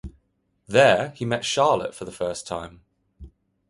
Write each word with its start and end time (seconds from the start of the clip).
There, 0.65 1.11
he 1.11 1.25
met 1.25 1.45
Charlotte 1.45 1.93
for 1.93 2.05
the 2.05 2.11
first 2.11 2.47
time. 2.47 2.81